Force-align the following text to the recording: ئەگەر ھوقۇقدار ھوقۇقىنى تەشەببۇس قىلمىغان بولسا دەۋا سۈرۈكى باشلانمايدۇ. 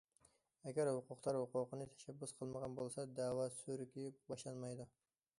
ئەگەر 0.69 0.87
ھوقۇقدار 0.91 1.35
ھوقۇقىنى 1.39 1.85
تەشەببۇس 1.91 2.33
قىلمىغان 2.39 2.77
بولسا 2.79 3.05
دەۋا 3.19 3.45
سۈرۈكى 3.57 4.07
باشلانمايدۇ. 4.33 4.89